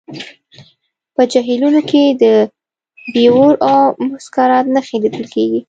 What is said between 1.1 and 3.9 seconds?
په جهیلونو کې د بیور او